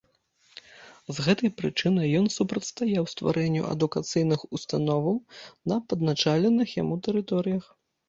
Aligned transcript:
З 1.17 1.25
гэтай 1.25 1.51
прычыны 1.59 2.03
ён 2.21 2.25
супрацьстаяў 2.37 3.03
стварэнню 3.13 3.63
адукацыйных 3.75 4.49
установаў 4.61 5.15
на 5.75 5.81
падначаленых 5.93 6.79
яму 6.83 7.03
тэрыторыях. 7.09 7.63